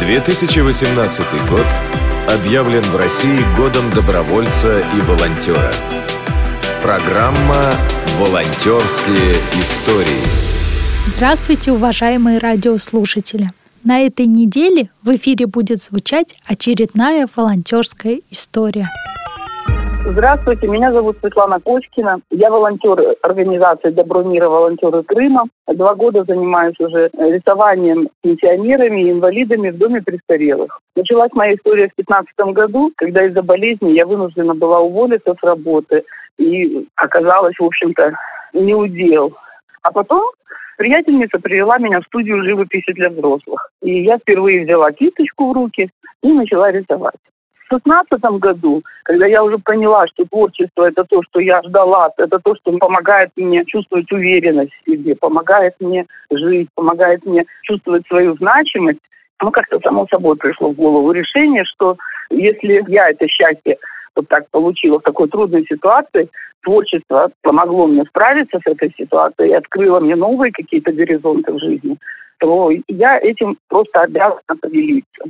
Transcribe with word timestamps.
2018 0.00 1.26
год 1.50 1.66
объявлен 2.26 2.82
в 2.82 2.96
России 2.96 3.44
годом 3.54 3.90
добровольца 3.90 4.80
и 4.96 5.00
волонтера. 5.02 5.70
Программа 6.82 7.62
«Волонтерские 8.18 9.34
истории». 9.60 10.24
Здравствуйте, 11.16 11.72
уважаемые 11.72 12.38
радиослушатели! 12.38 13.50
На 13.84 14.00
этой 14.00 14.24
неделе 14.24 14.88
в 15.02 15.14
эфире 15.16 15.46
будет 15.46 15.82
звучать 15.82 16.38
очередная 16.46 17.28
волонтерская 17.36 18.20
история– 18.30 18.90
Здравствуйте, 20.02 20.66
меня 20.66 20.92
зовут 20.92 21.18
Светлана 21.20 21.60
Кочкина. 21.60 22.20
Я 22.30 22.50
волонтер 22.50 23.16
организации 23.22 23.90
«Добро 23.90 24.22
мира. 24.22 24.48
Волонтеры 24.48 25.02
Крыма». 25.02 25.44
Два 25.68 25.94
года 25.94 26.24
занимаюсь 26.24 26.74
уже 26.80 27.10
рисованием 27.12 28.08
пенсионерами 28.22 29.02
и 29.02 29.10
инвалидами 29.10 29.68
в 29.68 29.76
доме 29.76 30.00
престарелых. 30.00 30.80
Началась 30.96 31.32
моя 31.34 31.54
история 31.54 31.88
в 31.88 31.96
2015 31.96 32.54
году, 32.54 32.90
когда 32.96 33.24
из-за 33.26 33.42
болезни 33.42 33.90
я 33.90 34.06
вынуждена 34.06 34.54
была 34.54 34.80
уволиться 34.80 35.34
с 35.38 35.44
работы. 35.44 36.02
И 36.38 36.88
оказалось, 36.96 37.56
в 37.58 37.64
общем-то, 37.64 38.14
не 38.54 38.74
удел. 38.74 39.36
А 39.82 39.92
потом 39.92 40.30
приятельница 40.78 41.38
привела 41.38 41.76
меня 41.76 42.00
в 42.00 42.06
студию 42.06 42.42
живописи 42.42 42.92
для 42.92 43.10
взрослых. 43.10 43.70
И 43.82 44.02
я 44.02 44.16
впервые 44.16 44.64
взяла 44.64 44.92
кисточку 44.92 45.50
в 45.50 45.52
руки 45.52 45.90
и 46.22 46.32
начала 46.32 46.72
рисовать. 46.72 47.20
2016 47.70 48.40
году, 48.40 48.82
когда 49.04 49.26
я 49.26 49.42
уже 49.44 49.58
поняла, 49.58 50.06
что 50.08 50.24
творчество 50.24 50.88
это 50.88 51.04
то, 51.04 51.22
что 51.22 51.40
я 51.40 51.62
ждала, 51.62 52.10
это 52.16 52.38
то, 52.38 52.54
что 52.56 52.76
помогает 52.78 53.30
мне 53.36 53.64
чувствовать 53.64 54.10
уверенность 54.10 54.72
в 54.72 54.90
себе, 54.90 55.14
помогает 55.14 55.74
мне 55.80 56.06
жить, 56.32 56.68
помогает 56.74 57.24
мне 57.24 57.44
чувствовать 57.62 58.06
свою 58.08 58.34
значимость, 58.36 59.00
ну, 59.42 59.50
как-то 59.50 59.78
само 59.80 60.06
собой 60.08 60.36
пришло 60.36 60.70
в 60.70 60.76
голову 60.76 61.12
решение, 61.12 61.64
что 61.64 61.96
если 62.30 62.84
я 62.88 63.10
это 63.10 63.26
счастье 63.28 63.78
вот 64.16 64.28
так 64.28 64.50
получила 64.50 64.98
в 64.98 65.02
такой 65.02 65.28
трудной 65.28 65.64
ситуации, 65.64 66.28
творчество 66.62 67.30
помогло 67.42 67.86
мне 67.86 68.04
справиться 68.04 68.58
с 68.58 68.66
этой 68.70 68.92
ситуацией 68.98 69.50
и 69.50 69.54
открыло 69.54 70.00
мне 70.00 70.16
новые 70.16 70.52
какие-то 70.52 70.92
горизонты 70.92 71.52
в 71.52 71.58
жизни, 71.58 71.96
то 72.38 72.70
я 72.88 73.18
этим 73.18 73.56
просто 73.68 74.00
обязана 74.00 74.56
поделиться 74.60 75.24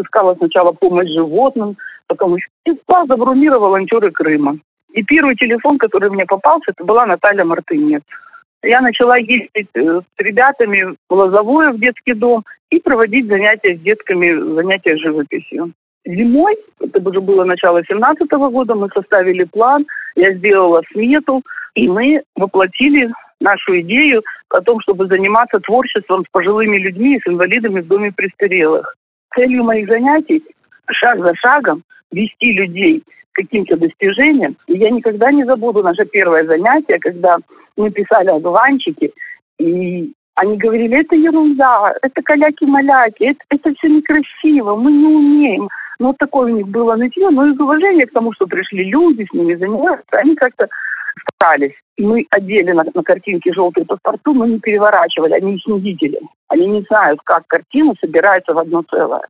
искала 0.00 0.34
сначала 0.34 0.72
помощь 0.72 1.10
животным, 1.10 1.76
потом 2.06 2.36
еще 2.36 2.48
добру 3.06 3.34
мира 3.34 3.58
волонтеры 3.58 4.10
Крыма. 4.10 4.58
И 4.92 5.02
первый 5.02 5.36
телефон, 5.36 5.78
который 5.78 6.10
мне 6.10 6.26
попался, 6.26 6.72
это 6.72 6.84
была 6.84 7.06
Наталья 7.06 7.44
Мартынец. 7.44 8.02
Я 8.62 8.80
начала 8.80 9.16
ездить 9.16 9.68
э, 9.74 10.00
с 10.00 10.18
ребятами 10.18 10.96
в 11.08 11.14
Лозовое, 11.14 11.72
в 11.72 11.78
детский 11.78 12.14
дом, 12.14 12.44
и 12.70 12.78
проводить 12.80 13.26
занятия 13.26 13.76
с 13.76 13.80
детками, 13.80 14.54
занятия 14.54 14.96
живописью. 14.96 15.72
Зимой, 16.04 16.56
это 16.80 17.08
уже 17.08 17.20
было 17.20 17.44
начало 17.44 17.82
17 17.84 18.30
года, 18.30 18.74
мы 18.74 18.88
составили 18.94 19.44
план, 19.44 19.86
я 20.16 20.32
сделала 20.34 20.82
смету, 20.92 21.42
и 21.74 21.88
мы 21.88 22.22
воплотили 22.36 23.10
нашу 23.40 23.80
идею 23.80 24.22
о 24.50 24.60
том, 24.60 24.80
чтобы 24.80 25.06
заниматься 25.06 25.58
творчеством 25.60 26.24
с 26.24 26.30
пожилыми 26.30 26.78
людьми 26.78 27.16
и 27.16 27.20
с 27.20 27.26
инвалидами 27.26 27.80
в 27.80 27.86
доме 27.86 28.12
престарелых 28.12 28.94
целью 29.34 29.64
моих 29.64 29.88
занятий 29.88 30.42
шаг 30.90 31.18
за 31.20 31.34
шагом 31.36 31.82
вести 32.10 32.52
людей 32.52 33.02
к 33.32 33.36
каким-то 33.42 33.76
достижениям. 33.76 34.56
И 34.66 34.76
я 34.76 34.90
никогда 34.90 35.30
не 35.30 35.44
забуду 35.44 35.82
наше 35.82 36.04
первое 36.04 36.44
занятие, 36.44 36.98
когда 36.98 37.38
мы 37.76 37.90
писали 37.90 38.28
одуванчики, 38.28 39.12
и 39.58 40.12
они 40.34 40.56
говорили, 40.56 41.00
это 41.00 41.16
ерунда, 41.16 41.94
это 42.02 42.22
каляки-маляки, 42.22 43.24
это, 43.24 43.40
это 43.50 43.74
все 43.74 43.88
некрасиво, 43.88 44.74
мы 44.74 44.90
не 44.90 45.06
умеем. 45.06 45.68
Ну, 45.98 46.08
вот 46.08 46.16
такое 46.18 46.52
у 46.52 46.56
них 46.56 46.68
было 46.68 46.96
нытье, 46.96 47.28
но 47.28 47.46
из 47.46 47.60
уважения 47.60 48.06
к 48.06 48.12
тому, 48.12 48.32
что 48.32 48.46
пришли 48.46 48.84
люди, 48.84 49.26
с 49.30 49.34
ними 49.34 49.54
заниматься, 49.54 50.16
они 50.16 50.34
как-то 50.34 50.66
старались. 51.34 51.74
И 51.96 52.04
мы 52.04 52.26
одели 52.30 52.72
на, 52.72 52.84
на 52.94 53.02
картинке 53.02 53.52
желтые 53.52 53.84
паспорту, 53.84 54.32
мы 54.32 54.48
не 54.48 54.58
переворачивали, 54.58 55.34
они 55.34 55.56
их 55.56 55.66
не 55.66 55.80
видели. 55.80 56.20
Они 56.48 56.66
не 56.66 56.82
знают, 56.82 57.20
как 57.24 57.46
картина 57.46 57.94
собирается 58.00 58.54
в 58.54 58.58
одно 58.58 58.82
целое. 58.82 59.22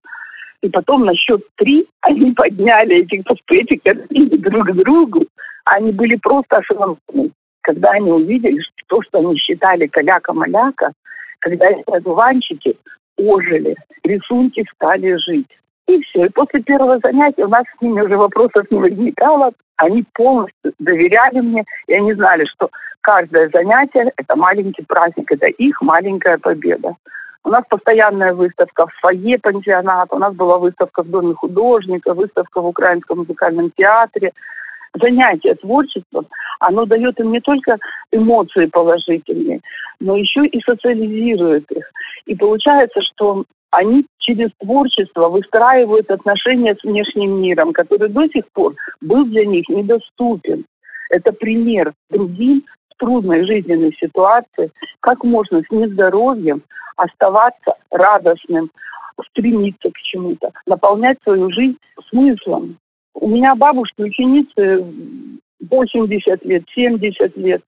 И 0.63 0.69
потом 0.69 1.05
на 1.05 1.15
счет 1.15 1.43
три 1.57 1.87
они 2.03 2.33
подняли 2.37 2.97
эти, 2.97 3.23
эти 3.49 3.77
картины 3.77 4.39
друг 4.39 4.69
к 4.69 4.73
другу. 4.73 5.27
Они 5.65 5.93
были 5.93 6.17
просто 6.17 6.59
ошеломлены. 6.59 7.33
Когда 7.63 7.91
они 7.91 8.11
увидели, 8.11 8.61
что 8.61 8.73
то, 8.89 9.03
что 9.03 9.19
они 9.19 9.37
считали 9.37 9.87
каляка-маляка, 9.87 10.93
когда 11.41 11.67
эти 11.67 11.91
одуванчики 11.91 12.77
ожили, 13.17 13.77
рисунки 14.05 14.65
стали 14.75 15.17
жить. 15.17 15.49
И 15.91 16.01
все. 16.03 16.27
И 16.27 16.29
после 16.29 16.61
первого 16.61 17.01
занятия 17.01 17.45
у 17.45 17.49
нас 17.49 17.65
с 17.65 17.83
ними 17.83 18.01
уже 18.01 18.17
вопросов 18.17 18.65
не 18.71 18.79
возникало. 18.79 19.51
Они 19.77 20.05
полностью 20.15 20.73
доверяли 20.79 21.41
мне, 21.41 21.65
и 21.89 21.95
они 21.95 22.15
знали, 22.15 22.45
что 22.45 22.71
каждое 23.01 23.49
занятие– 23.49 24.13
это 24.17 24.37
маленький 24.37 24.85
праздник, 24.85 25.33
это 25.33 25.47
их 25.47 25.83
маленькая 25.83 26.39
победа. 26.39 26.95
У 27.43 27.49
нас 27.49 27.65
постоянная 27.69 28.35
выставка 28.35 28.87
в 28.87 28.93
фойе 29.01 29.39
пансионата, 29.39 30.15
у 30.15 30.19
нас 30.19 30.35
была 30.35 30.59
выставка 30.59 31.03
в 31.03 31.09
Доме 31.09 31.35
художника, 31.35 32.15
выставка 32.15 32.61
в 32.61 32.67
Украинском 32.67 33.19
музыкальном 33.19 33.73
театре. 33.77 34.31
Занятие 34.95 35.55
творчеством, 35.57 36.27
оно 36.61 36.85
дает 36.85 37.19
им 37.19 37.33
не 37.33 37.41
только 37.41 37.79
эмоции 38.13 38.67
положительные, 38.67 39.61
но 39.99 40.17
еще 40.17 40.47
и 40.47 40.61
социализирует 40.63 41.69
их. 41.73 41.91
И 42.27 42.37
получается, 42.37 43.01
что 43.03 43.45
они 43.71 44.07
через 44.19 44.51
творчество 44.61 45.29
выстраивают 45.29 46.11
отношения 46.11 46.75
с 46.75 46.83
внешним 46.83 47.41
миром, 47.41 47.73
который 47.73 48.09
до 48.09 48.27
сих 48.29 48.45
пор 48.53 48.75
был 49.01 49.25
для 49.25 49.47
них 49.47 49.69
недоступен. 49.69 50.65
Это 51.11 51.33
пример 51.33 51.93
другим 52.11 52.65
в 52.91 52.99
трудной 52.99 53.45
жизненной 53.47 53.97
ситуации, 54.01 54.71
как 55.01 55.25
можно 55.25 55.63
с 55.63 55.71
нездоровьем 55.71 56.63
оставаться 56.97 57.75
радостным, 57.91 58.71
стремиться 59.31 59.91
к 59.91 59.97
чему-то, 59.99 60.51
наполнять 60.67 61.19
свою 61.23 61.51
жизнь 61.51 61.79
смыслом. 62.09 62.77
У 63.15 63.29
меня 63.29 63.55
бабушки, 63.55 64.03
ученицы 64.03 64.85
80 65.69 66.45
лет, 66.45 66.63
70 66.75 67.37
лет. 67.37 67.63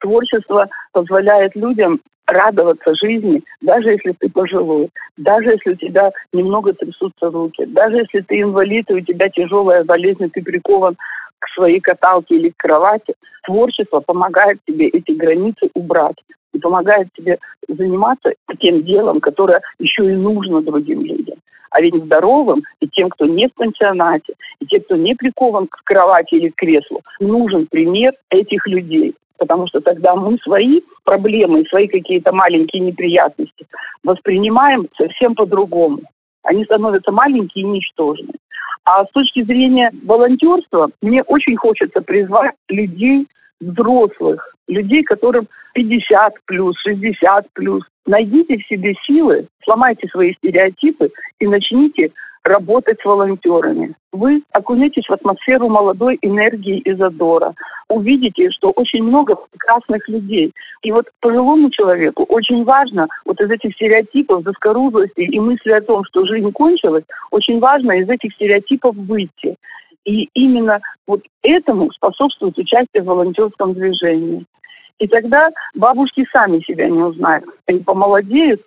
Творчество 0.00 0.68
позволяет 0.92 1.54
людям 1.56 2.00
радоваться 2.28 2.94
жизни, 2.94 3.42
даже 3.62 3.90
если 3.90 4.12
ты 4.12 4.28
пожилой, 4.28 4.90
даже 5.16 5.52
если 5.52 5.70
у 5.70 5.76
тебя 5.76 6.12
немного 6.32 6.74
трясутся 6.74 7.30
руки, 7.30 7.64
даже 7.66 7.96
если 7.96 8.20
ты 8.20 8.40
инвалид, 8.42 8.90
и 8.90 8.94
у 8.94 9.00
тебя 9.00 9.28
тяжелая 9.30 9.82
болезнь, 9.84 10.24
и 10.24 10.28
ты 10.28 10.42
прикован 10.42 10.96
к 11.38 11.48
своей 11.54 11.80
каталке 11.80 12.36
или 12.36 12.50
к 12.50 12.56
кровати, 12.58 13.14
творчество 13.44 14.00
помогает 14.00 14.58
тебе 14.66 14.88
эти 14.88 15.12
границы 15.12 15.70
убрать 15.74 16.16
и 16.52 16.58
помогает 16.58 17.08
тебе 17.16 17.38
заниматься 17.66 18.34
тем 18.60 18.84
делом, 18.84 19.20
которое 19.20 19.62
еще 19.78 20.04
и 20.04 20.16
нужно 20.16 20.60
другим 20.60 21.02
людям. 21.02 21.38
А 21.70 21.80
ведь 21.80 21.94
здоровым 21.94 22.62
и 22.80 22.88
тем, 22.88 23.08
кто 23.10 23.26
не 23.26 23.48
в 23.48 23.54
пансионате, 23.54 24.34
и 24.60 24.66
тем, 24.66 24.82
кто 24.82 24.96
не 24.96 25.14
прикован 25.14 25.66
к 25.66 25.82
кровати 25.84 26.34
или 26.34 26.48
к 26.48 26.56
креслу, 26.56 27.00
нужен 27.20 27.66
пример 27.66 28.12
этих 28.30 28.66
людей 28.66 29.14
потому 29.38 29.66
что 29.68 29.80
тогда 29.80 30.14
мы 30.14 30.36
свои 30.38 30.80
проблемы, 31.04 31.64
свои 31.68 31.88
какие-то 31.88 32.32
маленькие 32.32 32.82
неприятности 32.82 33.66
воспринимаем 34.04 34.88
совсем 34.96 35.34
по-другому. 35.34 36.00
Они 36.42 36.64
становятся 36.64 37.12
маленькие 37.12 37.64
и 37.64 37.68
ничтожные. 37.68 38.34
А 38.84 39.04
с 39.04 39.10
точки 39.10 39.42
зрения 39.42 39.92
волонтерства, 40.04 40.90
мне 41.02 41.22
очень 41.22 41.56
хочется 41.56 42.00
призвать 42.00 42.54
людей 42.68 43.26
взрослых, 43.60 44.54
людей, 44.66 45.02
которым 45.02 45.48
50 45.74 46.34
плюс, 46.46 46.76
60 46.82 47.46
плюс. 47.52 47.82
Найдите 48.06 48.56
в 48.56 48.66
себе 48.66 48.94
силы, 49.06 49.46
сломайте 49.64 50.08
свои 50.08 50.32
стереотипы 50.34 51.10
и 51.38 51.46
начните 51.46 52.12
работать 52.48 52.98
с 53.00 53.04
волонтерами. 53.04 53.94
Вы 54.12 54.42
окунетесь 54.52 55.06
в 55.06 55.12
атмосферу 55.12 55.68
молодой 55.68 56.18
энергии 56.22 56.78
и 56.78 56.92
задора. 56.94 57.54
Увидите, 57.88 58.50
что 58.50 58.70
очень 58.70 59.02
много 59.02 59.36
прекрасных 59.36 60.08
людей. 60.08 60.52
И 60.82 60.92
вот 60.92 61.06
пожилому 61.20 61.70
человеку 61.70 62.24
очень 62.24 62.64
важно 62.64 63.08
вот 63.24 63.40
из 63.40 63.50
этих 63.50 63.74
стереотипов, 63.74 64.44
заскорузлости 64.44 65.20
и 65.20 65.40
мысли 65.40 65.72
о 65.72 65.82
том, 65.82 66.04
что 66.04 66.26
жизнь 66.26 66.50
кончилась, 66.52 67.04
очень 67.30 67.60
важно 67.60 67.92
из 67.92 68.08
этих 68.08 68.32
стереотипов 68.34 68.94
выйти. 68.96 69.56
И 70.04 70.28
именно 70.34 70.80
вот 71.06 71.20
этому 71.42 71.90
способствует 71.92 72.56
участие 72.56 73.02
в 73.02 73.06
волонтерском 73.06 73.74
движении. 73.74 74.44
И 74.98 75.06
тогда 75.06 75.50
бабушки 75.74 76.24
сами 76.32 76.60
себя 76.60 76.88
не 76.88 77.00
узнают. 77.00 77.44
Они 77.66 77.80
помолодеют, 77.80 78.60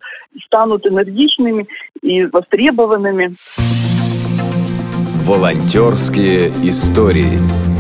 станут 0.45 0.85
энергичными 0.87 1.67
и 2.01 2.23
востребованными. 2.25 3.33
Волонтерские 5.25 6.47
истории. 6.67 7.70